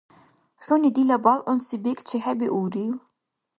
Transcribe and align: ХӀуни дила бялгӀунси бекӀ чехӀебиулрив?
ХӀуни 0.63 0.89
дила 0.95 1.17
бялгӀунси 1.23 1.77
бекӀ 1.83 2.03
чехӀебиулрив? 2.07 2.95